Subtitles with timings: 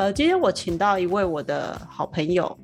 [0.00, 2.58] 呃，今天我请到一位我的好朋友，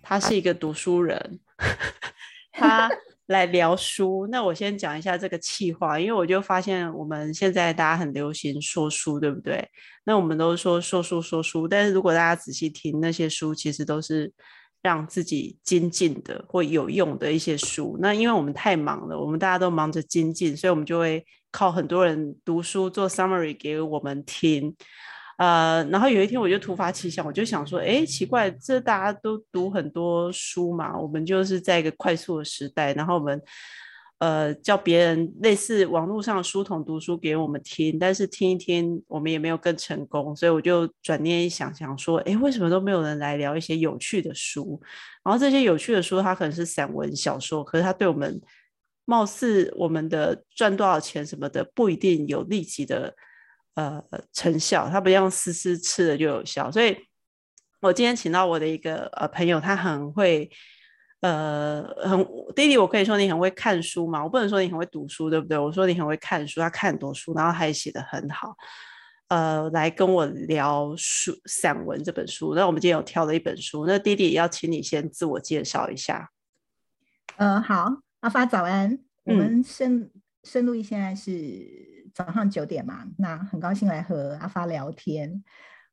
[0.00, 1.38] 他是一个读书人，
[2.50, 2.88] 他
[3.26, 4.26] 来聊书。
[4.28, 9.62] 那我先讲一下这个气话，因为我就发现我们现在大家很流行说书，对不对？
[10.04, 14.32] 那我们都说说书说书，但是如果大家仔细听，那些书其实都是
[14.80, 17.98] 让自己精进的或有用的一些书。
[18.00, 24.74] 那因为我们太忙了，我们大家都忙着精进，所以我们就会靠很多人读书做 summary 给我们听。
[25.38, 33.40] 呃，然后有一天我就突发奇想，我就想说，哎，奇怪，这大家都读很多书嘛，我们就是在一个快速的时代，然后我们
[34.18, 44.82] 呃叫别人类似网络上书童读书给我们听，但是听一听我们也没有更成功，所以我就转念一想，想说，哎，为什么都没有人来聊一些有趣的书？
[45.22, 48.40] 然后这些有趣的书，它可能是散文小说，可是它对我们
[49.04, 53.14] 貌似我们的赚多少钱什么的不一定有立即的。
[53.78, 56.96] 呃，成效它不用丝丝吃了就有效，所以
[57.80, 60.50] 我今天请到我的一个呃朋友，他很会
[61.20, 65.56] 呃很弟弟，我可以说你很会看书嘛，我不能说你很会读书，对不对？
[65.56, 68.56] 我说你很会看书，他看很多书，然后他也写的很好，
[69.28, 72.56] 呃，来跟我聊书散文这本书。
[72.56, 76.32] 那我们今天有挑了一本书，那弟弟要请你先自我介绍一下。
[77.36, 80.10] 呃，好，阿发早安，我们深
[80.42, 81.96] 深路一现在是。
[82.14, 85.42] 早上九点嘛，那很高兴来和阿发聊天。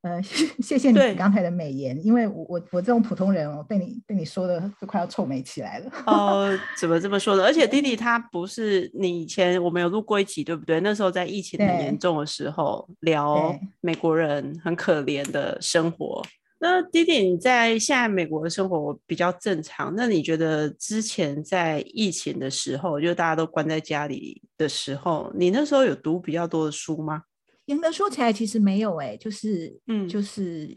[0.02, 0.22] 呃，
[0.62, 5.92] 谢谢你刚才的美言，因为我我我这种普通人哦，被你被你说的都快要臭美起来了。
[6.06, 7.42] 哦，怎么这么说的？
[7.46, 10.80] 而且弟弟他不是你以前我们有录过一集，对不对？
[10.82, 16.22] 那时候在疫情很严重的时候，聊美国人很可怜的生活。
[16.58, 19.94] 那弟弟，你在现在美国的生活比较正常。
[19.96, 27.24] 那你觉得之前在疫情的时候，就大家都关在家里的时候，你那时候有读比较多的书吗？
[27.66, 30.70] 严格说起来，其实没有哎，就是嗯，就是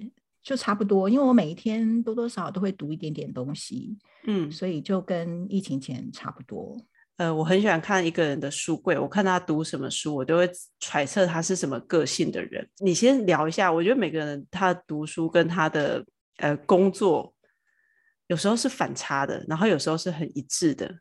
[0.42, 3.96] 就差不多，因为我每一天多多少少都会读一点点东西，
[4.26, 6.76] 嗯，所以就跟疫情前差不多。
[7.18, 10.48] 呃，我很喜欢看一个人的书柜，我看他读什么书，我都会
[10.78, 12.66] 揣测他是什么个性的人。
[12.78, 16.04] 你先聊一下，我觉得每个人他读书跟他的
[16.36, 17.34] 呃工作
[18.28, 20.94] 有时候是反差的，然后有时候是很一致的。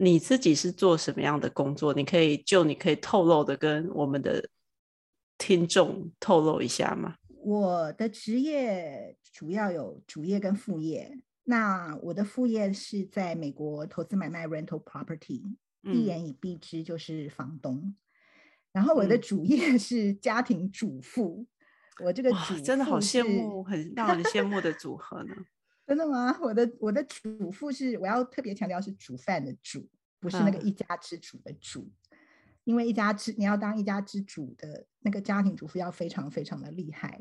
[0.00, 1.94] 你自己是做什么样的工作？
[1.94, 4.48] 你可以就你可以透露的跟我们的
[5.38, 7.14] 听众透露一下吗？
[7.44, 11.16] 我的职业主要有主业跟副业。
[11.48, 17.94] 那我的副业是在美国投资买卖 rental property，一言以蔽之就是房东。
[18.72, 21.46] 然后我的主业是家庭主妇。
[22.04, 25.34] 我这个主真的好羡慕，很让人羡慕的组合呢。
[25.86, 26.36] 真的吗？
[26.42, 31.88] 我的我的主妇是我要特别强调是煮饭的煮，不是那个一家之主的主。
[32.64, 37.20] 因为一家之你要当一家之主的那个家庭主妇要非常非常的厉害。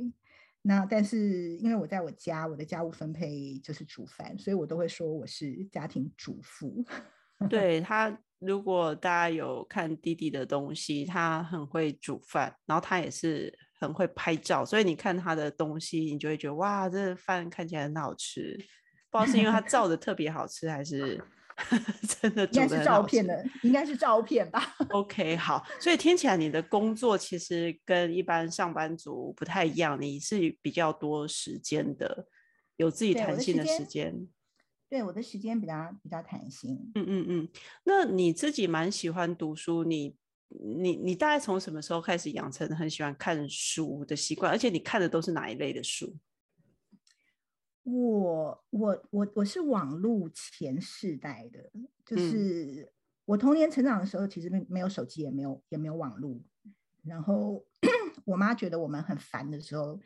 [0.67, 6.83] 那但是因为我在我家，我的家务分配就是煮饭，所以我都会说我是家庭主妇。
[7.47, 18.57] 对他，如果大家有看弟弟的东西，他很会煮饭，然后他也是很会拍照，所以你看他的东西，你就会觉得哇，这饭看起来很好吃。
[19.11, 21.23] 不知道是因为他 照的特别好吃，还是？
[22.21, 24.75] 真的应该是照片的，应该是照片吧。
[24.89, 32.27] OK，好，所以听起来你的工作其实跟一般上班族不太一样，你是比较多时间的，
[32.75, 34.27] 有自己弹性的时间。
[34.89, 36.91] 对，我的时间比较比较弹性。
[36.95, 37.49] 嗯嗯嗯，
[37.85, 40.15] 那你自己蛮喜欢读书，你
[40.49, 44.51] 你你大概从什么时候开始养成很喜欢看书的习惯？
[44.51, 46.15] 而且你看的都是哪一类的书？
[47.85, 51.71] 我我我我是网络前世代的，
[52.03, 52.91] 就是
[53.25, 56.41] 我童年成长的时候，其实没没有手机，也没有也没有网络。
[57.03, 57.63] 然后
[58.25, 60.01] 我妈觉得我们很烦的时候，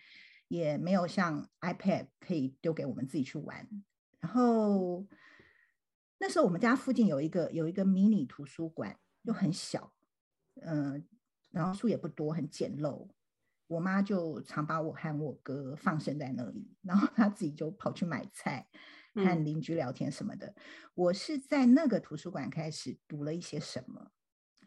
[0.50, 3.66] 也没有像 iPad 可以丢给我们自己去玩。
[4.20, 5.08] 然后
[6.18, 9.94] 那时候我们家附近有一个有一个迷你图书馆，又很小，
[10.56, 11.08] 嗯，
[11.52, 13.08] 然后书也不多，很简陋。
[13.70, 18.68] 我妈就常把我和我哥放生在那里，然后她自己就跑去买菜，
[19.14, 20.56] 和邻居聊天什么的。
[20.96, 24.12] 我是在那个图书馆开始读了一些什么，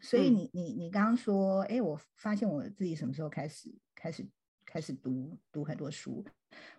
[0.01, 4.25] 所以你你你刚刚说，哎，我发现我自己什么时候开始开始
[4.65, 6.25] 开始读读很多书，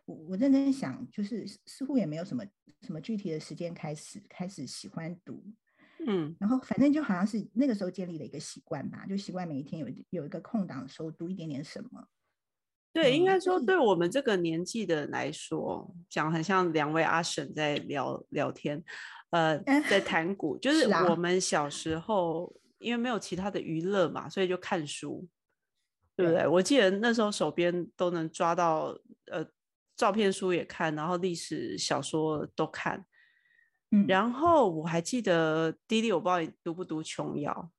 [0.07, 2.43] 我我认真想，就是似乎也没有什么
[2.81, 5.45] 什么具体的时间开始开始喜欢读。
[6.07, 12.09] 嗯，然后反正就好像是那个时候建立了一个习惯吧，就习惯每一天有有一个空档的时候读一点点什么。
[12.93, 18.81] 对，应该说对我们这个年纪的来说，讲很像两位阿婶在聊聊天，
[19.31, 19.59] 呃，
[19.91, 25.27] 在谈股，就是我们小时候因为没有其他的娱乐嘛，所以就看书，
[26.15, 26.47] 对不对？
[26.47, 28.97] 我记得那时候手边都能抓到
[29.33, 29.45] 呃
[29.97, 33.05] 照片书也看，然后历史小说都看。
[33.95, 37.71] 嗯，然后我还记得弟弟，我不知道你读不读琼瑶。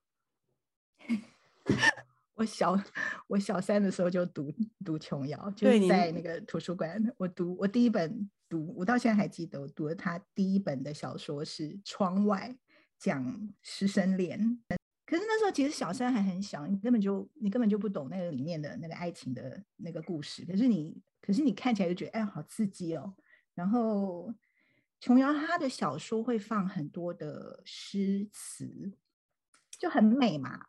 [2.35, 2.81] 我小
[3.27, 4.49] 我小三的时候就读
[4.85, 12.49] 读琼瑶，就是在那个图书馆，我读我第一本读，我到现在还记得，我读了他第一本的小说是《窗外》，
[12.97, 14.59] 讲师生恋。
[15.05, 20.45] 可是那时候其实小三还很小，你根本就你根本就不懂那个里面的那个爱情的那个故事。
[20.45, 23.13] 可是你可是你看起来就觉得哎，好刺激哦。
[23.53, 24.33] 然后
[25.05, 28.91] 琼瑶她的小说会放很多的诗词，
[29.77, 30.65] 就很美嘛。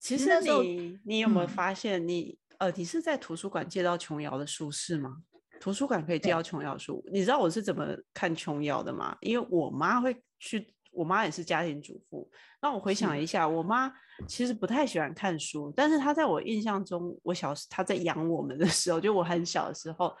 [0.00, 5.22] 其实你你有没有发现，你呃，你是在图书馆借到琼瑶的书是吗？
[5.60, 7.00] 图书馆可以借到琼瑶书。
[7.12, 9.16] 你知道我是怎么看琼瑶的吗？
[9.20, 12.28] 因为我妈会去，我妈也是家庭主妇。
[12.60, 13.92] 那我回想一下，我妈
[14.26, 20.16] 其实不太喜欢看书，但是她在我印象中，我小时她在养我们的时候，就我很小的时候，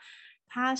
[0.46, 0.72] 她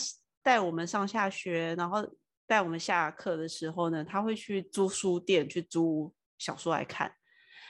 [0.44, 2.08] 带我们上下学，然后
[2.48, 7.12] 带我们下课的时候呢，他会去租书店去租小说来看。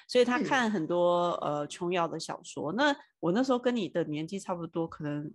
[0.07, 2.73] 所以他看很多呃琼瑶的小说。
[2.73, 5.31] 那我那时候跟你的年纪差不多，可能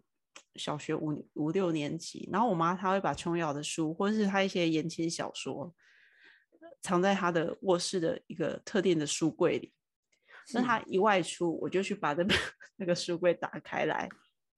[0.55, 2.27] 小学五五六年级。
[2.31, 5.71] 然后我妈她会把琼瑶的书，或者是她一些言情小说，
[6.81, 9.71] 藏在她的卧室的一个特定的书柜里。
[10.53, 12.25] 那她一外出，我就去把那
[12.77, 14.09] 那个书柜打开来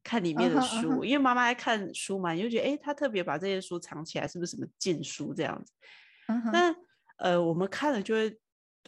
[0.05, 5.73] 看里面的书，因为妈妈爱看书嘛，你就觉得哎，她特别把这些书藏起来，是不是什么禁书这样子？
[6.53, 6.73] 那
[7.17, 8.39] 呃，我们看了就会。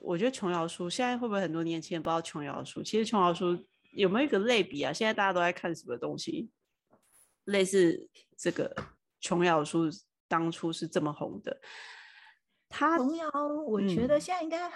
[0.03, 2.83] 我觉得琼瑶书现在会不会很多年轻人不知道琼瑶书？
[2.83, 3.57] 其实琼瑶书
[3.93, 4.93] 有没有一个类比啊？
[4.93, 6.51] 现在大家都在看什么东西？
[7.45, 8.71] 类似这个
[9.19, 9.89] 琼瑶书
[10.27, 11.59] 当初是这么红的。
[12.69, 13.27] 他琼瑶，
[13.67, 14.71] 我觉得现在应该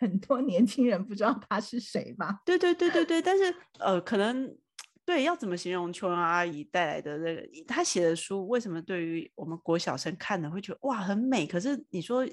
[0.00, 2.40] 很多年轻人不知道他是谁吧？
[2.44, 4.52] 对对对对对，但是呃，可能
[5.06, 11.46] 对要怎么形容琼瑶阿姨带来的这个她写的书，为什么对于我们国小生看的会觉得哇很美？
[11.46, 12.28] 可是你说。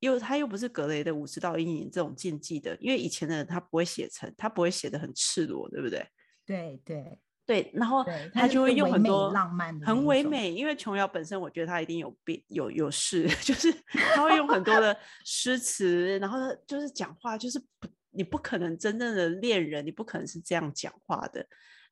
[0.00, 6.06] 又她又不是格雷的五十道阴影这种禁忌的，因为以前的人他不会写成，他不会写的很赤裸，对不对？
[6.44, 8.04] 对对对，然后
[8.34, 14.94] 他就会用很多浪漫很唯美，因为琼瑶本身我觉得他一定有病有有事， 就是他会用很多的
[15.24, 21.46] 诗词，然后就是讲话就是不你不可能真正的恋人，你不可能是这样讲话的，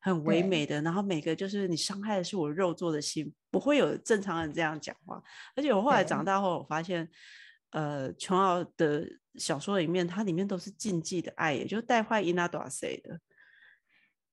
[0.05, 5.19] 很唯美的，然后每个就是你伤害的是我肉做的心，不会有正常人这样讲话，
[5.55, 7.09] 而且我后来长大后我发现。
[7.71, 13.19] 呃，琼瑶的小说里面，它里面都是禁忌的爱，也就带坏伊娜多阿塞的。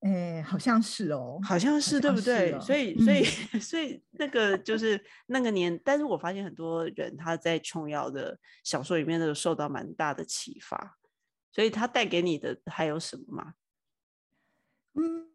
[0.03, 2.57] 哎，好像是哦，好像是对不对？
[2.61, 3.25] 所以，所以，
[3.59, 10.97] 所以那个就是那个年，但是我发现很多人他在琼瑶的小说里面都受到蛮大的启发，
[11.51, 13.55] 所以他带给你的还有什么吗？
[14.95, 15.32] 嗯。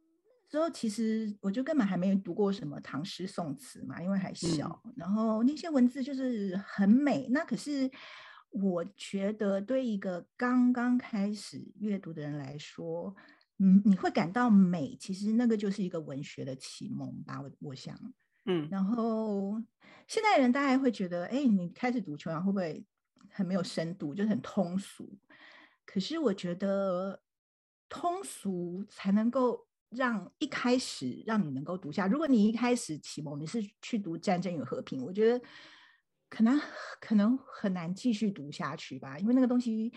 [0.50, 4.82] 之后其实我就根本还没有读过什么唐诗宋词嘛，因为还小。
[4.96, 7.28] 然后那些文字就是很美。
[7.32, 7.92] 那可是
[8.52, 13.14] 我觉得对一个刚刚开始阅读的人来说，
[13.60, 17.42] 嗯，你会感到美，其实那个就是一个文学的启蒙吧。
[17.42, 17.94] 我我想，
[18.46, 18.70] 嗯。
[18.72, 19.62] 然后
[20.08, 22.86] 现代人大概会觉得，哎，你开始读琼瑶会不会
[23.30, 25.18] 很没有深度，就是很通俗？
[25.86, 27.22] 可是我觉得
[27.90, 29.67] 通俗才能够。
[29.90, 35.46] 让一开始让你能够读下，如果你一开始启蒙你是去读《战争与和平》，我觉得
[36.30, 36.60] 可能
[37.00, 39.94] 可能很难继续读下去吧，因为那个东西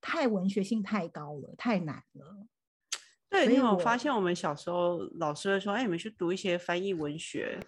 [0.00, 2.46] 太文学性太高了，太难了。
[3.30, 7.60] 对，因为我发现我们小时候老师会说：“哎，你们去读一些翻译文学。”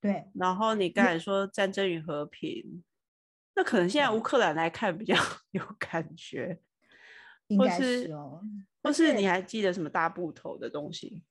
[0.00, 2.50] 对，然后你刚才说《战争与和平》，
[3.54, 5.14] 那可能现在乌克兰来看比较
[5.52, 6.60] 有感觉，
[7.48, 8.40] 应该是哦。
[8.82, 11.24] 或是你还记得什么大部头的东西？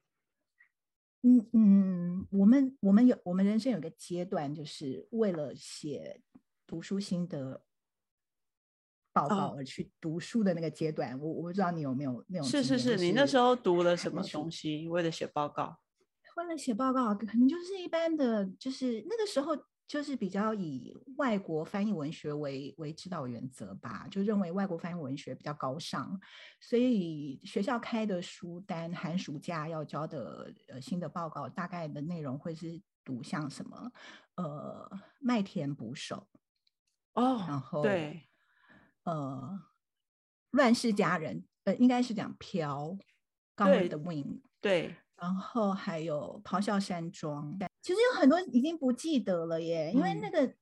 [1.23, 6.21] 嗯嗯，我们我们有我们人生有个阶段，就是为了写
[6.67, 7.63] 读书心得
[9.11, 11.19] 报告而去读书的那个阶段。
[11.19, 14.87] 我我不知道你有没有那种是是是，你那时候读了什么东西？
[14.87, 15.79] 为了写报告？
[16.35, 19.57] 为了写报告，可能就是一般的，就是那个时候。
[19.87, 26.19] 就是比较以外国翻译文学为为指导原则吧，就认为外国翻译文学比较高尚，
[26.59, 33.91] 所以学校开的书单，寒暑假要交的呃新的报告，大概的内容会是读像什么？
[34.35, 36.27] 呃麦田捕手
[37.13, 38.27] 哦，然后对。
[39.03, 39.59] 呃
[40.51, 42.97] 乱世佳人呃应该是讲飘
[43.55, 47.57] ，Gone the Wind 对，然后还有咆哮山庄。
[47.87, 50.53] 其实有很多已经不记得了耶，因为那个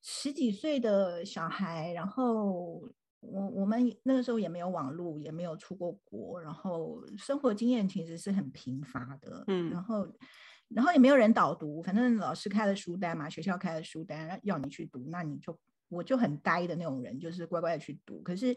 [0.00, 2.82] 十几岁的小孩，然后
[3.20, 10.08] 我我们那个时候也没有网络，也没有出过国，然后生活经验其实是很贫乏的，嗯，然后
[10.68, 15.54] 然后也没有人导读，反正老师开了书单嘛，学校开了书单要你去读，那你就
[15.90, 18.22] 我就很呆的那种人，就是乖乖的去读。
[18.22, 18.56] 可是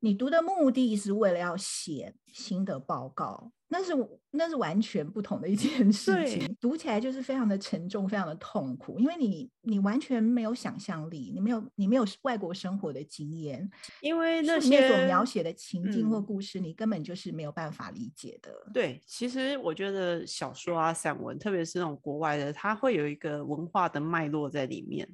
[0.00, 3.50] 你读的目的是为了要写新的报告。
[3.72, 3.92] 那是
[4.32, 13.66] 那是完全不同的一件事情，读起来就是非常的沉重，非常的痛苦，因为你你完全没有想象力，你没有你没有外国生活的经验，
[14.02, 18.52] 因为那些所描写的情境或故事，你根本就是没有办法理解的。
[18.74, 25.08] 对，其实我觉得小说啊、散文，特别是那种国外的，它会有一个文化的脉络在里面。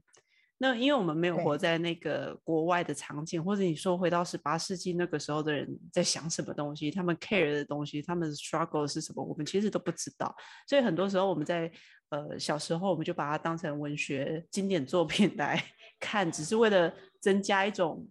[0.59, 10.35] 那因为我们没有活在那个国外的场景，或者你说回到十八世纪那个时候的人在想什么东西，他们 care 的东西，他们的 struggle 是什么，我们其实都不知道。
[10.69, 11.71] 所以很多时候我们在
[12.11, 15.63] 呃小时候，我们就把它当成文学经典作品来
[16.01, 18.07] 看，只是为了增加一种。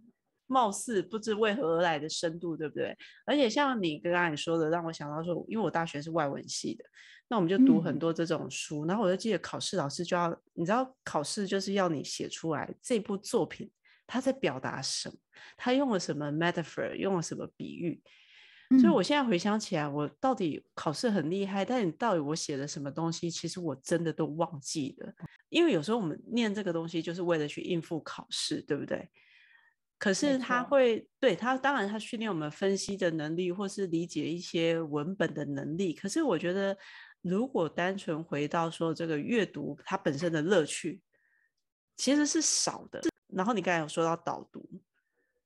[0.47, 2.97] 貌似不知为何而来的深度，对不对？
[3.25, 6.83] 而且像你刚刚你说的，让我想到说，因为我大学是外文系的，
[7.27, 13.69] 那我们就读很多这种书，然后我就记得考试老师就要，你知道考试就是要你写出来这部作品
[14.07, 15.15] 他在表达什么，
[15.57, 18.01] 他用了什么 metaphor，用了什么比喻。
[18.81, 25.13] 所以我现在回想起来，我到底考试很厉害，但你到底我写了什么东西，其实我真的都忘记了。
[25.47, 29.09] 因为有时候我们念这个东西就是为了去应付考试，对不对？
[29.99, 35.91] 可是他会对他，当然他训练我们分析的能力，或是理解一些文本的能力。
[35.91, 36.77] 可是我觉得，
[37.23, 41.01] 如果单纯回到说这个阅读它本身的乐趣，
[41.95, 43.01] 其实是少的。
[43.27, 44.69] 然后你刚才有说到导读，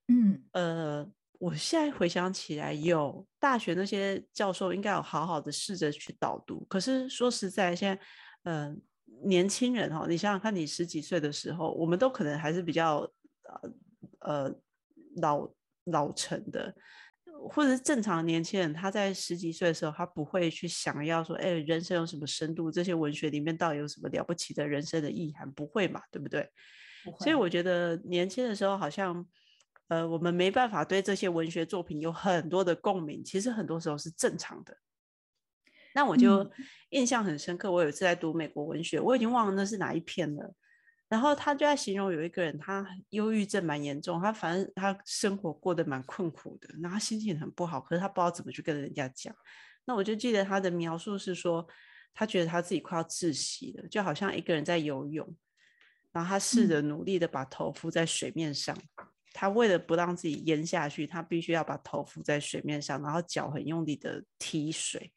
[0.09, 6.65] 嗯呃，我现在回想起来，有大学那些教授应该有好好的试着去导读。
[6.69, 8.03] 可是说实在，现在
[8.43, 8.81] 嗯，
[9.23, 12.97] 年轻人哈，你想想看，你十几岁的时候，我们都可能还是比较
[13.43, 13.71] 呃。
[14.21, 14.53] 呃，
[15.17, 15.51] 老
[15.85, 16.73] 老成的，
[17.49, 22.71] 或者是正常年轻人，他在十几岁的时候，他不会去想要说，哎，人生有什么深度？
[22.71, 25.51] 这些文学里面到底有什么了不起的人生的意涵？
[25.51, 26.49] 不会嘛，对不对？
[27.19, 29.25] 所以我觉得年轻的时候，好像
[29.87, 34.77] 呃，我们没办法对这些文学作品有很多的共鸣，其实很多时候是正常的。
[35.93, 36.49] 那我就
[36.91, 40.53] 印象很深刻，我有一次在读美国文学，我已经忘了那是哪一篇了。
[41.11, 49.35] 然后他就在形容有一个人，他忧郁症蛮严重，他反正他生活过得蛮困苦的，然后心情很不好，可是他不知道怎么去跟人家讲。
[49.83, 51.67] 那我就记得他的描述是说，
[52.13, 55.35] 他觉得他自己快要窒息了，就好像一个人在游泳，
[56.13, 58.77] 然后他试着努力的把头浮在水面上，
[59.33, 65.11] 他为了不让自己淹下去，他必须要把头浮在水面上，然后脚很用力的踢水。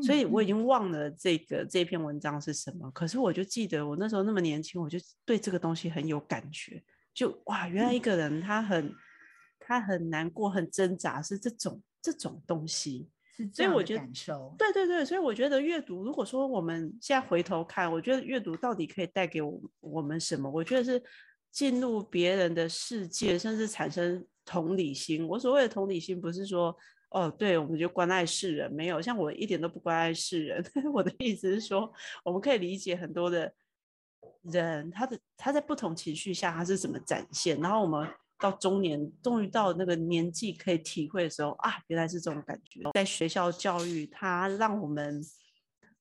[0.00, 6.82] 所以我已经忘了这个这篇文章是什么，可是我就记得我那时候那么年轻，我就对这个东西很有感觉。
[7.12, 8.94] 就哇，原来一个人他很
[9.58, 13.10] 他很难过、很挣扎，是这种这种东西。
[13.52, 14.06] 所以我觉得
[14.56, 20.50] 对对对，所以我觉得阅读，如果说我们现在回头看，我觉得阅读到底可以带给我我们什么？
[20.50, 21.02] 我觉得是
[21.50, 25.26] 进入别人的世界，甚至产生同理心。
[25.28, 26.74] 我所谓的同理心，不是说。
[27.12, 30.64] 哦，对，我们就关爱世人，没有像我一点都不关爱世人。
[30.94, 31.92] 我的意思是说，
[32.24, 33.52] 我们可以理解很多的
[34.40, 37.60] 人，他的他在不同情绪下他是怎么展现。
[37.60, 42.80] 然后我们到中年，终于到那个年纪可以体会的时候啊，原来是这种感觉。
[42.94, 45.22] 在学校教育，他让我们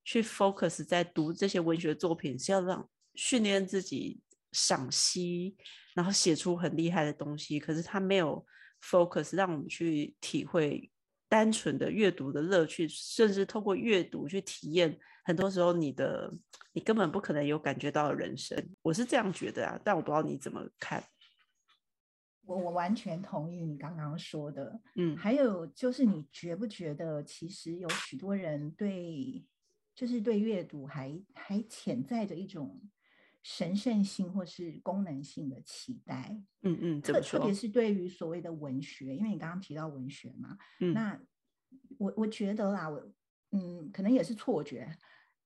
[0.06, 4.22] 去 focus 在读这些文学作品，是要让训练自己
[4.53, 5.58] 赏析，
[5.94, 7.60] 然后写出很厉害的东西。
[7.60, 8.46] 可是他没有
[8.82, 10.89] focus 让我们去体会。
[11.32, 16.30] 单纯的阅读的乐趣，甚至透过阅读去体验，很多时候你的
[16.74, 21.02] 你根本不可能有感觉到的人生，我是这样觉得啊，但我不知道你怎么看。
[22.44, 29.46] 我我完全同意你刚刚说的，嗯，还有就是你觉不觉得，其实有许多人对，
[29.96, 32.78] 就是对阅读还还潜在着一种。
[33.43, 41.19] 神圣性或是功能性的期待，嗯嗯，特特别是对于所谓的文学，因为你刚刚提到文学嘛，嗯，那
[41.98, 43.12] 我我觉得啦，我
[43.51, 44.95] 嗯，可能也是错觉，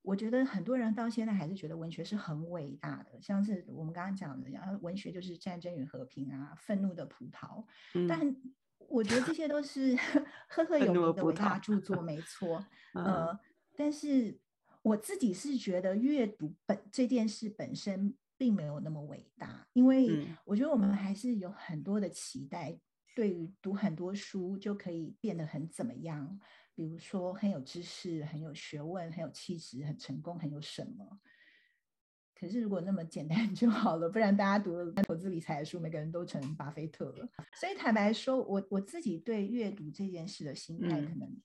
[0.01, 7.63] 我觉得很多人到现在还是觉得文学是很伟大的，像是我们刚刚讲的，然后文学就是战争与和平啊，愤怒的葡萄，
[8.09, 8.35] 但
[8.77, 9.95] 我觉得这些都是
[10.49, 13.39] 赫赫有名的伟大著作，没错， 呃，
[13.73, 14.37] 但是。
[14.86, 22.80] 我自己是觉得阅读本这件事本身并没有那么伟大，因为我觉得我们还是有很多的期待，
[23.15, 26.39] 对于读很多书就可以变得很怎么样，
[26.75, 31.20] 比如说很有知识、很有学问、很有气质、很成功、很有什么。
[32.36, 37.27] 可是如果那么简单 就好了，不然大家读了投资理财的书，每个人都成巴菲特了。
[37.60, 41.42] 所以坦白说，我我自己对阅读这件事的心态可能。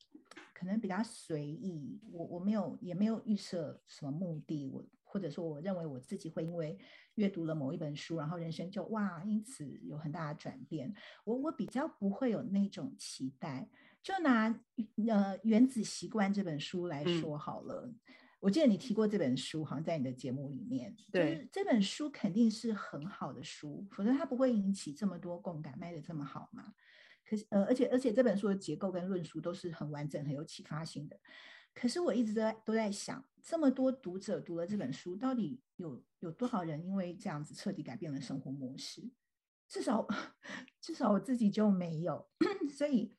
[0.60, 6.78] 可能比较随意，我我没有也没有预设什么目的，我或者说我认为我自己会因为
[7.14, 10.92] 阅读了某一本书，然后人生就哇，因此有很大的转变。
[11.24, 13.70] 我我比较不会有那种期待。
[14.02, 14.48] 就拿
[15.08, 17.90] 呃《原子习惯》这本书来说好了，
[18.38, 20.94] 我记得你提过这本书，好像在你的节目里面。
[21.10, 26.74] 对，这本书肯定是很好的书，否则它不会引起这么多共感，卖的这么好嘛。
[27.30, 31.16] 可是呃，而且而且这本书的结构跟论述都是很完整、很有启发性的。
[31.72, 39.08] 可是我一直都在都在想，这么多读者读了这本书，到底有有多少人因为这样子彻底改变了生活模式？
[39.68, 40.04] 至少
[40.82, 42.28] 至少我自己就没有，
[42.76, 43.14] 所以。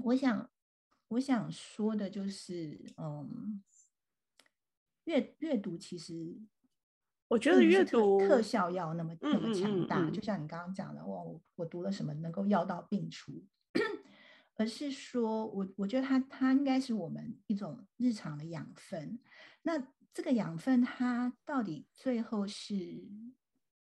[0.00, 0.50] 我想，
[1.08, 3.62] 我想说的就是，嗯，
[5.04, 6.38] 阅阅读其实，
[7.28, 13.44] 我觉得阅读特效药那么那么强大，就像你刚刚讲的，我我读了什么能够药到病除，
[14.54, 19.18] 而是说我我觉得它它应该是我们一种日常的养分。
[19.62, 22.74] 那这个养分它到底最后是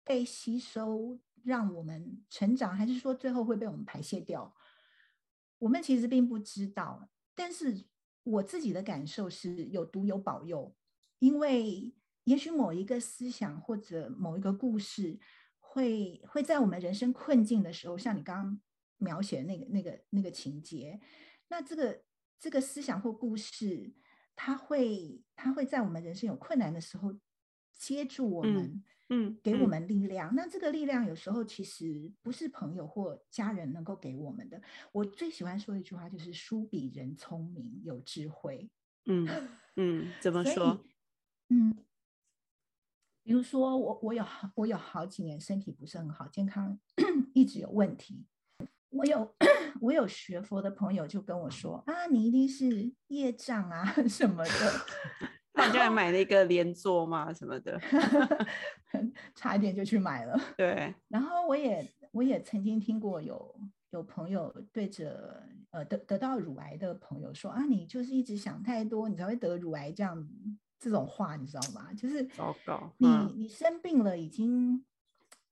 [0.04, 4.54] 被吸收让我们成长，还是说最后会被我们排泄掉？
[5.58, 7.86] 我们其实并不知道，但是
[8.24, 10.74] 我自己的感受是有毒有保佑，
[11.18, 15.18] 因为也许某一个思想或者某一个故事，
[15.58, 18.60] 会会在我们人生困境的时候，像你刚刚
[18.98, 21.00] 描写的那个那个那个情节，
[21.48, 22.02] 那这个
[22.38, 23.92] 这个思想或故事，
[24.36, 27.18] 它会它会在我们人生有困难的时候
[27.76, 28.82] 接住我们。
[29.14, 30.34] 嗯，给我们力量。
[30.34, 34.62] 那这个力量有时候其实不是朋友或家人能够给我们的。
[34.90, 38.70] 我最喜欢说一句话，就是“书比人聪明，有智慧”。
[39.04, 39.28] 嗯
[39.76, 40.82] 嗯，怎么说？
[41.50, 41.76] 嗯，
[43.22, 44.24] 比如说我我有
[44.56, 46.78] 我有好几年身体不是很好，健康
[47.34, 48.24] 一直有问题。
[48.90, 49.34] 我有
[49.80, 54.50] 我有学佛的朋友就跟我说啊，你一定是业障啊 什么的。
[55.54, 57.78] 他就还买了一个连座嘛什么的，
[59.36, 60.38] 差一点就去买了。
[60.56, 63.54] 对，然后我也我也曾经听过有
[63.90, 70.26] 有朋友对着呃得得到乳癌的朋友说啊，你就是一直想太多，你才会得乳癌这样
[70.82, 71.94] 这种话，你知道吗？
[71.94, 74.84] 就是糟糕，你你生病了，已经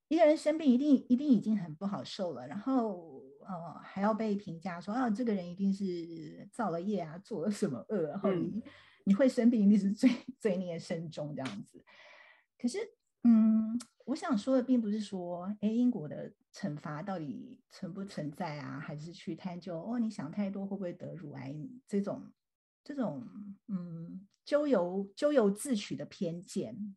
[0.08, 8.62] 一个人生病一定一定已经很不好受了，然后呃还要被评价说啊，这个人一定是造了业啊，做了什么恶，然后你。
[9.04, 11.82] 你会生病，一定是罪罪孽深重这样子。
[12.60, 12.78] 可是，
[13.24, 18.78] 嗯，我想说的并不是说，哎，英国的惩罚到底存不存在啊？
[18.78, 21.52] 还是去探究哦，你想太多会不会得乳癌
[21.88, 22.30] 这种
[22.82, 23.26] 这种
[23.68, 26.94] 嗯咎由咎由自取的偏见？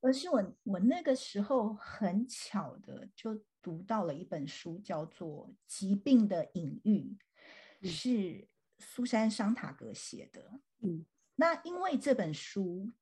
[0.00, 7.16] 而是我我那个时候很巧的就读到了一本书，叫做《疾病的隐喻》，
[7.88, 8.46] 是
[8.78, 10.60] 苏珊桑塔格写的。
[10.82, 12.92] 嗯，那因为这本书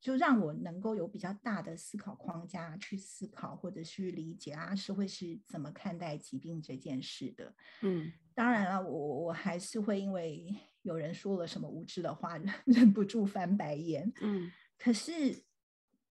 [0.00, 7.52] 就让我能够有比较大的思考框架去思考或者去理解啊，社会是怎么看待疾病这件事的。
[7.80, 14.12] 嗯，当然了，我我还是会因为有人说了什么无知的话， 忍不住翻白眼。
[14.20, 15.42] 嗯，可是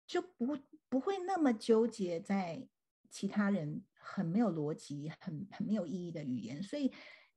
[0.06, 0.56] 就不
[0.88, 2.66] 不会那么纠结在
[3.10, 6.92] 其他人很没有逻辑、很很没有意义的语言，所以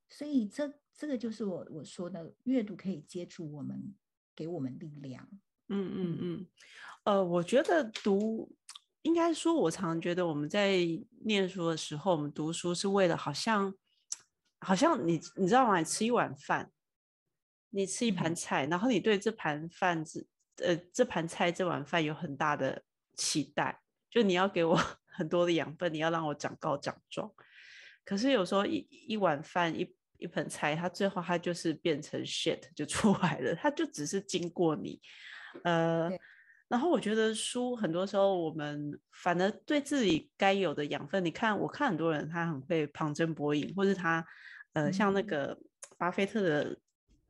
[0.08, 0.74] 所以这。
[0.94, 3.96] 这个就是我我说的，阅读可以接触我们，
[4.36, 5.28] 给我们力量。
[5.70, 6.48] 嗯嗯嗯，
[7.06, 8.54] 呃，我觉得读，
[9.02, 10.80] 应该说，我常常觉得我们在
[11.24, 13.74] 念书的时候，我们读书是为了，好像，
[14.60, 15.82] 好像你你知道吗？
[15.82, 16.70] 吃一碗饭，
[17.72, 20.22] 你吃一盘菜，然后你对这盘饭这
[20.64, 22.84] 呃这盘菜这碗饭有很大的
[23.16, 24.80] 期待，就你要给我
[25.18, 27.32] 很多的养分，你要让我长高长壮。
[28.06, 29.96] 可是有时候一一碗饭一。
[30.22, 35.02] 一盆菜，它最后它就是变成 shit 就出来了，它就只是经过你，
[35.64, 36.12] 呃，
[36.68, 44.24] 然后我觉得书很多时候我们反而对自己该有的养分，你看，我看很多人他很会旁征博引，或是他，
[44.74, 45.58] 呃，像那个
[45.98, 46.78] 巴菲特的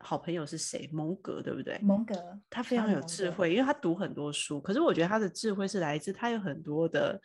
[0.04, 0.90] 好朋友是谁？
[0.92, 1.78] 蒙格，对不对？
[1.82, 2.16] 蒙格，
[2.50, 7.20] 他非常有智慧，因为他读很多书，可是我觉得他的智慧是来自他有很多的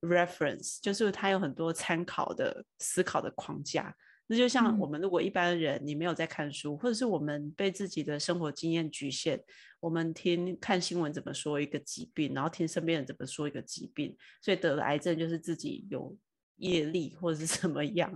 [0.00, 3.94] reference，就是他有很多参考的思考的框架。
[4.30, 9.42] 那就像我们如果一般人你没有在看书，或者是我们被自己的生活经验局限，
[9.80, 16.14] 我们听看新闻怎么说一个疾病，然后听身边人怎么说一个疾病，所以得了癌症就是自己有
[16.56, 18.12] 业力或者是怎么样，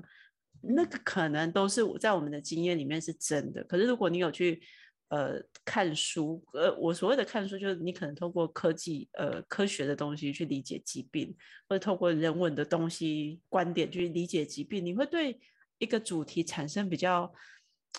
[0.63, 3.63] 那个可能都是在我们的经验里面是真的。
[3.65, 4.63] 可是如果你有去
[5.09, 11.35] 呃看书，呃，我所谓的看书就是你可能通过科技呃科学的东西去理解疾病，
[11.69, 15.41] 或者透过人文的东西观点去理解疾病，你会对。
[15.79, 17.35] 一个主题产生比较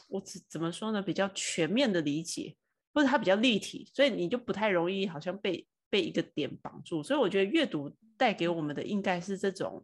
[0.08, 1.02] 我怎怎么说呢？
[1.02, 2.56] 比较全面的理解，
[2.94, 7.04] 或者它比较立体，所以你就不太容易好像被被一个点绑住。
[7.04, 9.84] 所以我觉得阅读带给我们的应该是这种，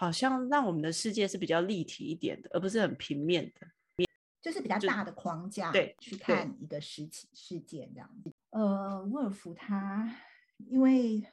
[0.00, 4.06] 好像让我们的世界是比较立体一点的，而不是很平面的。
[4.40, 8.32] 就是比较大的框架，对，去看一个事情事件这样子。
[8.48, 10.10] 呃，沃尔夫他，
[10.56, 11.24] 因为，因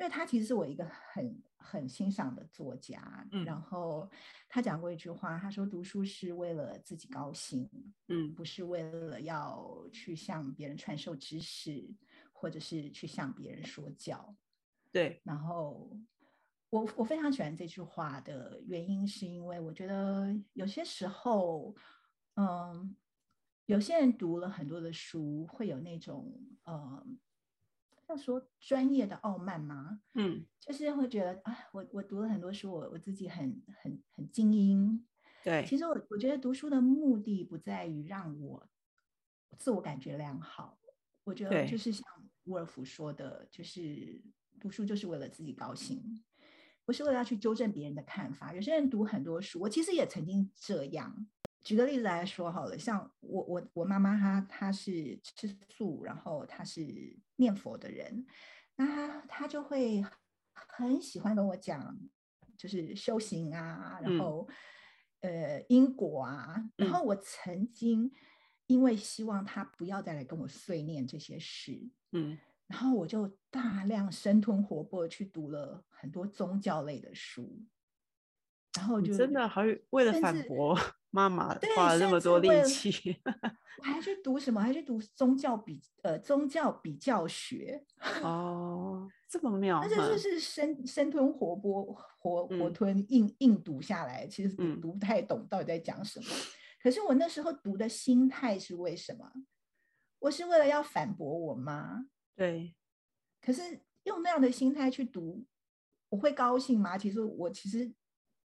[0.00, 4.06] 为他其实是我一个很很欣赏的作家，嗯，然后
[4.46, 7.66] 他讲过一句话，他说读书是为了自己高兴，
[8.08, 11.88] 嗯，不是为了要去向别人传授知识，
[12.34, 14.36] 或者是去向别人说教，
[14.92, 15.90] 对，然后。
[16.70, 21.74] 我我非常喜欢这句话的原因，是因为我觉得有些时候，
[22.34, 22.96] 嗯，
[23.66, 27.04] 有些人读了很多的书，会有那种呃，
[28.08, 30.00] 要说专业的傲慢吗？
[30.14, 35.06] 嗯，就是会觉得啊，我我读了很多书，我我自己很很很精英。
[35.42, 38.68] 对，其实我我觉得读书的目的不在于让我
[39.58, 40.78] 自我感觉良好，
[41.24, 42.04] 我觉得就是像
[42.44, 44.22] 沃尔夫说的，就是
[44.60, 46.22] 读书就是为了自己高兴。
[46.84, 48.52] 不是为了要去纠正别人的看法。
[48.54, 51.26] 有些人读很多书，我其实也曾经这样。
[51.62, 58.26] 举个例子来说好了，像我我我妈妈她她是吃素，然后她是念佛的人，
[58.76, 60.02] 那她她就会
[60.54, 61.98] 很喜欢跟我讲，
[62.56, 64.48] 就是修行啊，然后
[65.20, 66.70] 呃因果啊。
[66.76, 68.10] 然后我曾经
[68.66, 72.38] 因为希望她不要再来跟我碎念这些事，嗯。
[72.70, 77.60] 然后我就大量生吞活剥去读了很多宗教类的书，
[78.76, 80.78] 然后就真的还为了反驳
[81.10, 83.20] 妈妈花了那么多力气，
[83.78, 84.60] 我还去读什么？
[84.60, 87.84] 还去读宗教比呃宗教比较学
[88.22, 89.80] 哦，这么妙！
[89.80, 96.26] 而且就是生生吞活剥活活吞硬硬读下来，其实读读不太懂到底在讲什么。
[96.80, 99.28] 可是我那时候读的心态是为什么？
[100.20, 102.06] 我是为了要反驳我妈。
[102.40, 102.74] 对，
[103.42, 103.60] 可是
[104.04, 105.44] 用那样的心态去读，
[106.08, 106.96] 我会高兴吗？
[106.96, 107.92] 其实我其实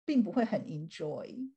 [0.05, 1.51] 并不会很 enjoy，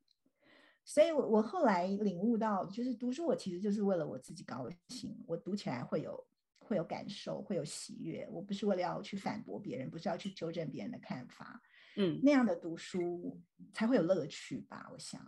[0.83, 8.27] 所以我我后来领悟到，就是读书我其实就是为了我自己高兴，我读起来会有会有感受，会有喜悦。
[8.31, 11.61] 我不是为了要去反驳别人，不是要去纠正别人的看法，
[11.97, 13.39] 嗯，那样的读书
[13.71, 14.89] 才会有乐趣吧？
[14.91, 15.23] 我想，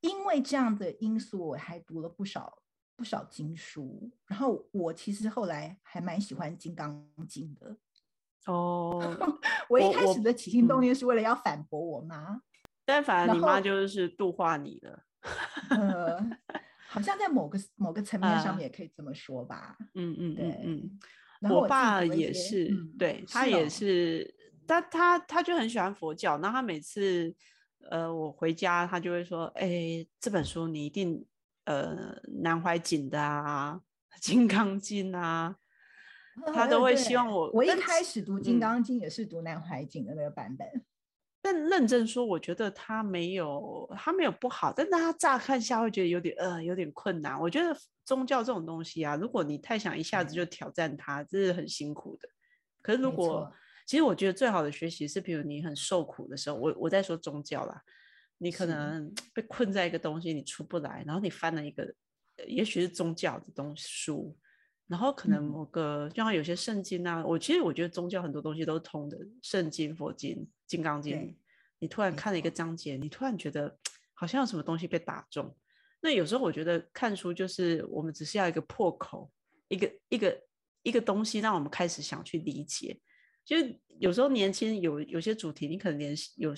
[0.00, 2.59] 因为这样的因素，我还读了不少。
[3.00, 7.74] 不少经书，然后我其实后来还蛮喜欢《金刚经》的。
[8.44, 9.00] 哦，
[9.70, 12.42] 我一开始的起心动念是为了要反驳我妈，
[12.84, 15.02] 但反而你妈就是度化你了。
[15.70, 16.20] 呃，
[16.88, 19.78] 好像在某个某个层面上面也可以这么说吧。
[19.94, 20.98] 嗯嗯，对，嗯。
[21.50, 24.34] 我爸也是，对他也是，
[24.66, 27.34] 但他他就很喜欢佛教，然后他每次
[27.88, 31.24] 呃我回家，他就会说：“哎，这本书你一定。”
[31.70, 33.80] 呃，南怀瑾的啊，
[34.20, 35.54] 《金刚经》啊，
[36.52, 37.48] 他都会希望我。
[37.52, 40.66] 我一开始读《金刚经》也是读南怀瑾的那个版本。
[41.40, 47.40] 但认真说，我觉得他没有，他没有不好，但是他乍看下会觉得有点呃，有点困难。
[47.40, 52.28] 我觉得宗教这种东西啊，如果你太想一下子就挑战它，这是很辛苦的。
[52.82, 53.50] 可是如果，
[53.86, 57.80] 其实我觉得最好的学习是，比如你很受苦的时候，我我在说宗教啦。
[58.42, 61.94] 你可能 被困在一个东西，你出不来，然后你翻了一个，
[62.46, 64.34] 也许是宗教的东西书，
[64.86, 71.36] 然后可能某个，就像有些圣经啊，我其实我觉得宗教很多东西都是通的，圣经、佛经、金刚经，
[71.78, 73.78] 你突然看了一个章节，你突然觉得
[74.14, 75.54] 好像有什么东西被打中。
[76.00, 79.30] 那有时候我觉得看书就是我们只是要一个破口，
[79.68, 80.42] 一个一个
[80.82, 82.98] 一个东西，让我们开始想去理解。
[83.44, 83.56] 就
[83.98, 86.54] 有时候年轻有有些主题，你可能连有。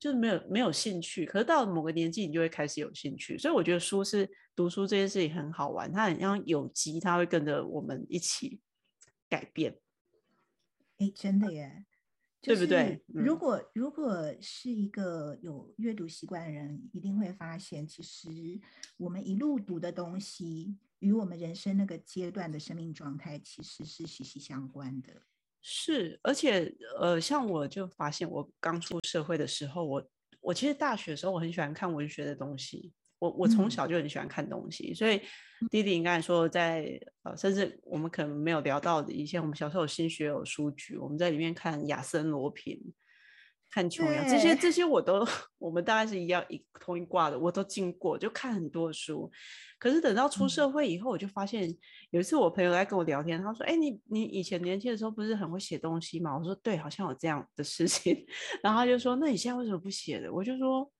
[0.00, 3.36] 就是没有没有兴趣，可是到了某个年纪，你就会开始有兴趣。
[3.36, 8.58] 所以我觉得书是读书这件事情很好玩，它很像有机，它会跟着我们一起
[9.28, 9.78] 改变。
[10.96, 11.84] 哎，真的耶，
[12.40, 13.02] 对不对？
[13.08, 18.28] 如果如果是一个有阅读习惯的人，一定会发现，其实
[18.96, 25.22] 我们一路读的东西，与我们人生那个阶段的生命状态，其实是息息相关的。
[25.62, 32.92] 是，而且呃，像我就发现，我刚出社会的时候，我我其实大学的时候，我很喜欢看文学的东西。
[33.18, 35.20] 我我从小就很喜欢看东西，所以
[35.70, 42.80] 弟弟应该说，在呃，甚至我们可能没有聊到的以前，我们小时候有新学有书局，我们在里面看亚森罗平。
[43.70, 45.24] 看琼瑶这些这些我都
[45.58, 49.30] 我们大概是一样一同一挂的，我都经过就看很多书。
[49.78, 51.74] 可是等到出社会以后，我就发现
[52.10, 58.26] 有一次我朋友来跟我聊天，他说：“哎，你你以前年轻的时候不是很会写东西吗？”我说：“对，好像有这样的事情。”
[58.62, 60.90] 然后他就说：“那你现在为什么不写了？”我就说：“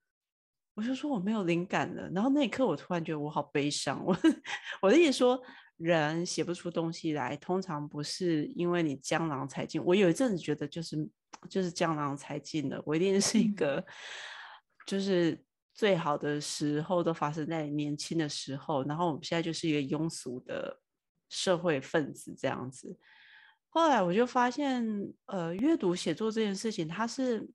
[0.75, 2.09] 我就说我没有灵感了。
[2.11, 4.03] 然后那一刻，我突然觉得我好悲伤。
[4.07, 4.17] 我
[4.81, 5.39] 我的意思说，
[5.81, 9.83] 人写不出东西来，通常不是因为你江郎才尽。
[9.83, 11.09] 我有一阵子觉得，就是
[11.49, 13.83] 就是江郎才尽了，我一定是一个，
[14.87, 18.85] 就是最好的时候都发生在年轻的时候。
[18.85, 20.79] 然后我们现在就是一个庸俗的
[21.31, 22.99] 社会分子这样子。
[23.71, 24.85] 后来我就发现，
[25.27, 27.49] 呃，阅读写作这件事情，它是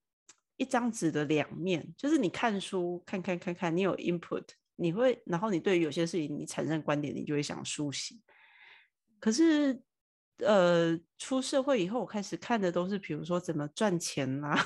[0.57, 1.93] 一张纸的两面。
[1.95, 8.15] 就是你看书，看看看看，你有 input，你会，然后你对于有些事情你产生观点，你就会想书写。
[9.19, 9.81] 可是，
[10.37, 14.57] 呃，出社会以后，我开始看的都是，比如说怎么赚钱啦，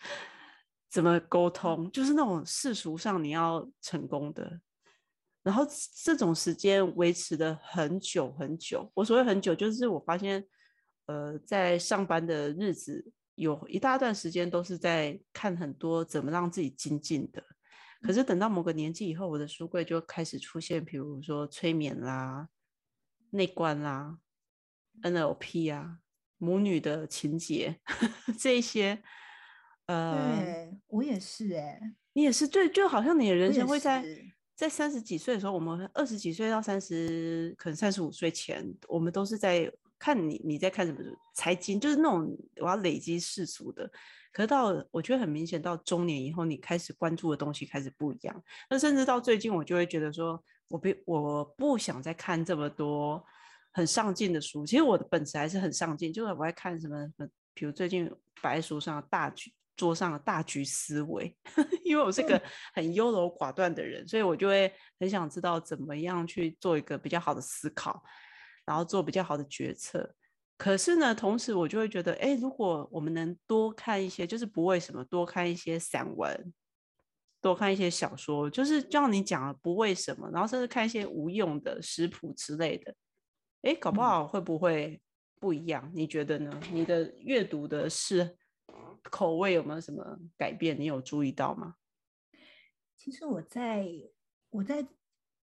[0.90, 4.60] 怎么沟通，就是那种世俗上你要成功的。
[5.42, 5.66] 然后
[6.02, 8.90] 这种时间维持的很久很久。
[8.94, 10.46] 我所谓很久，就是我发现。
[11.08, 17.40] 呃，在上班的日子，有一大段时间都是在看很多怎么让自己精进的。
[18.02, 22.48] 可是等到某个年纪以后，我的书柜就开始出现，比如说催眠啦、
[23.30, 24.18] 内观啦、
[25.02, 25.98] NLP 啊、
[26.38, 27.80] 母女的情节
[28.38, 29.02] 这些。
[29.86, 31.80] 呃，对我也是哎，
[32.12, 34.04] 你也是，对，就好像你的人生会在
[34.54, 39.72] 在三十几岁的时候，我们二十几岁到三十，可能三十五岁前，我们都是在。
[39.98, 41.00] 看你你在看什么
[41.34, 42.28] 财经，就是那种
[42.60, 43.90] 我要累积世俗的。
[44.36, 48.42] 可是到我觉得很明显，到中年以后，你开始关注的东西开始不一样。
[48.68, 53.24] 那甚至到最近，我就会觉得说，我不我不想再看这么多
[53.72, 54.66] 很上进的书。
[54.66, 57.08] 其实我的本质还是很上进，就是我爱看什么，
[57.54, 61.34] 比如最近摆在书上的大局桌上的大局思维，
[61.82, 62.38] 因为我是个
[62.74, 64.70] 很优柔寡断的人，所以我就会
[65.00, 68.02] 很想知道怎么样去做一个比较好的思考。
[68.66, 70.12] 然后做比较好的决策，
[70.56, 76.54] 可是呢，同时我就会觉得，哎，如果我们能多看一些，就是不为什么多看一些散文，
[77.42, 82.94] 多看一些小说，就是就像你讲的，不为什么，然后甚至看一些无用的食谱之类的，
[83.62, 85.00] 哎，搞不好会不会
[85.38, 85.90] 不一样？
[85.94, 86.60] 你觉得呢？
[86.72, 88.36] 你的阅读的是
[89.10, 90.80] 口味有没有什么改变？
[90.80, 91.74] 你有注意到吗？
[92.96, 93.86] 其实我在
[94.48, 94.84] 我在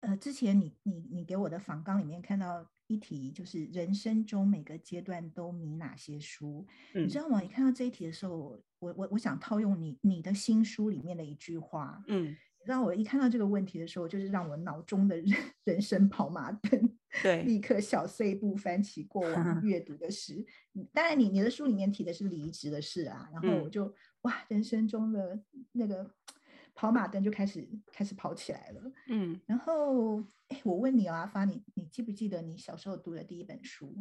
[0.01, 2.71] 呃之前，你你你给我的访纲里面看到。
[2.91, 7.39] 一题就是人生中每个阶段都迷哪些书，你知道吗？
[7.39, 12.35] 你看到这一题的时候，我我我想套用你你的新书里面的一句话，嗯，
[12.65, 20.43] 让我一看到这个问题的时候，就是让我脑中的 人人生跑马灯，对， 立刻小碎步翻起过往 阅读的事。
[20.91, 26.11] 当然，你你的书里面提的是离职的事啊，然后我就哇，人生中的那个。
[26.79, 33.97] 跑马灯就开始开始跑起来了，嗯，然后哎，我问你哦，阿发，你你记不记得你小时候读的第一本书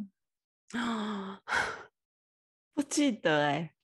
[0.74, 1.42] 啊？
[2.72, 3.74] 不记得哎，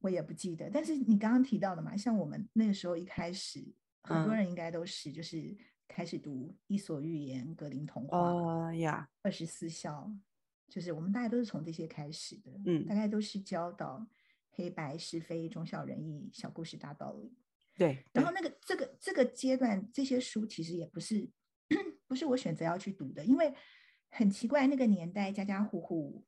[0.00, 0.68] 我也不记得。
[0.68, 5.56] 但是你刚刚提到的嘛，像我们那个时候一开始，很多人应该都是就是
[5.88, 10.12] 开始读《伊索寓言》《格林童话》哦呀，《二十四孝》，
[10.68, 14.06] 就是我们大家都是从这些开始的，嗯，大概都是教导
[14.50, 17.32] 黑白是非、忠孝仁义、小故事大道理。
[17.82, 21.28] 对，然后那个这个这个阶段，这些书其实也不是
[22.06, 23.52] 不是我选择要去读的，因为
[24.08, 26.24] 很奇怪，那个年代家家户户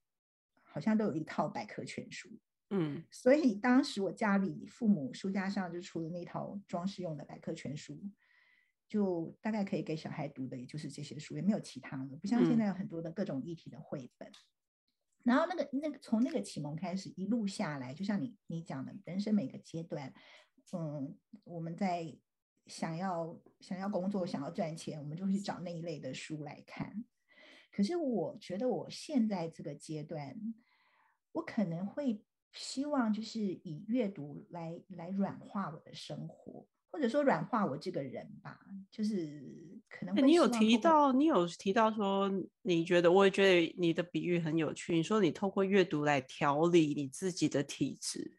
[0.63, 2.29] 好像都有一套百科全书，
[2.71, 8.03] 嗯，所以当时我家里父母书架上就除了那套装饰用的百科全书，
[8.89, 14.29] 就大概可以给小孩读的，也就是这些书，也没有其他的，不像现在有很多的各种议题的绘本。
[15.23, 20.13] 然后那个那个从那个启蒙开始一路下来，就像你你讲的，人生每个阶段。
[20.73, 22.13] 嗯，我们在
[22.67, 27.05] 想要想要工作、想要赚钱，我们就去找那一类的书来看。
[27.71, 30.55] 可是我觉得我现在这个阶段，
[31.33, 32.23] 我可能会
[32.53, 38.59] 希望就是以阅读来来软化我的生活，或者说软化我这个人吧。
[38.91, 42.31] 就是可能你有提到，你有提到说，
[42.63, 44.95] 你觉得我也觉得你的比喻很有趣。
[44.95, 48.39] 你说你透过阅读来调理你自己的体质，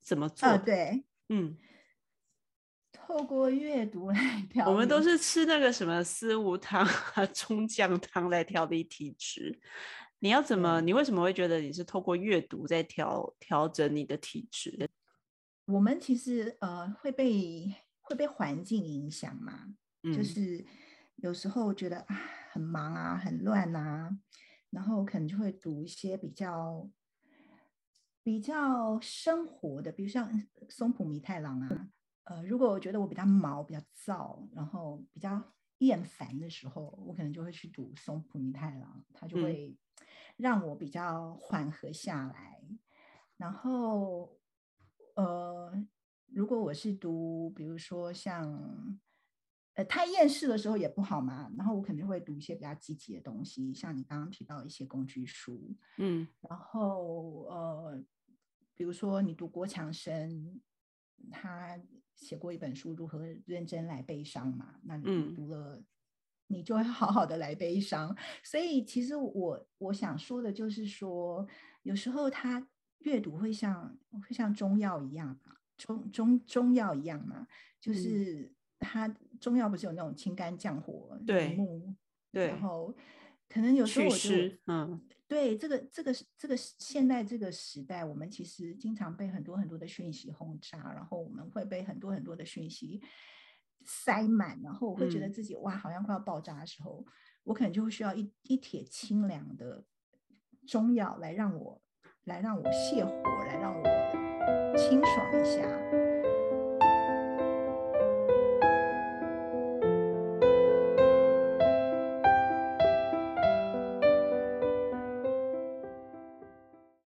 [0.00, 0.56] 怎么做？
[0.58, 1.04] 对。
[1.28, 1.56] 嗯，
[2.92, 9.58] 透过阅读来调，我们都是吃那个什么四物汤啊、葱姜汤来调理体质。
[10.20, 10.80] 你要怎么？
[10.80, 14.88] 你为什么会觉得你是透过阅读在调调整你的体质？
[15.66, 20.64] 我们其实呃会被会被环境影响嘛，就是
[21.16, 22.16] 有时候觉得啊
[22.52, 24.10] 很忙啊、很乱啊，
[24.70, 26.88] 然后可能就会读一些比较。
[28.28, 30.30] 比较生活的，比如像
[30.68, 31.88] 松浦弥太郎啊，
[32.24, 35.42] 呃，如果我觉得我比较毛、比较燥，然后比较
[35.78, 39.74] 厌烦的时候，我可能就会去读松浦弥太郎，他就会
[40.36, 42.62] 让我比较缓和下来。
[43.38, 44.38] 然后，
[45.14, 45.72] 呃，
[46.26, 49.00] 如果我是读，比如说像，
[49.72, 51.50] 呃，太厌世的时候也不好嘛。
[51.56, 58.04] 然后我肯定会读一些比较积极的东西，像你刚刚提到一些工具书，嗯，然后呃，
[58.78, 60.60] 比如说你读郭强生，
[61.32, 61.76] 他
[62.14, 65.82] 写过一本书《如何认真来悲伤》嘛，那你读了，
[66.46, 68.16] 你就会好好的来悲伤。
[68.44, 71.44] 所以其实我我想说的就是说，
[71.82, 72.68] 有时候他
[73.00, 77.48] 阅读会像会像中药一样嘛，中中中药一样嘛，
[77.80, 79.08] 就是它
[79.40, 81.96] 中药不是有那种清肝降火、对木，
[82.30, 82.94] 对，然后
[83.48, 85.00] 可能有时候我就嗯。
[85.28, 93.02] 对这个这个这个现在这个时代，我们其实经常被很多很多的讯息轰炸，然后我们会被很多很多的讯息
[93.84, 97.04] 塞满，然后我会觉得自己哇，好像快要爆炸的时候，
[97.44, 99.84] 我可能就会需要一一帖清凉的
[100.66, 101.82] 中药来让我
[102.24, 103.12] 来让我泻火，
[103.44, 106.07] 来让我清爽一下。